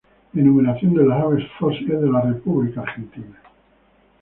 Enumeración 0.33 0.95
de 0.95 1.05
las 1.05 1.21
aves 1.23 1.45
fósiles 1.59 2.01
de 2.01 2.09
la 2.09 2.21
República 2.21 2.81
Argentina. 2.81 3.37